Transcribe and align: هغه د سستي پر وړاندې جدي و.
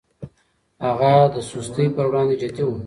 هغه 0.85 1.11
د 1.33 1.35
سستي 1.49 1.85
پر 1.95 2.05
وړاندې 2.09 2.35
جدي 2.41 2.63
و. 2.65 2.71